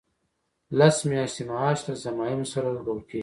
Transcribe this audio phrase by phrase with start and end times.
[0.79, 3.19] لس میاشتې معاش له ضمایمو سره ورکول کیږي.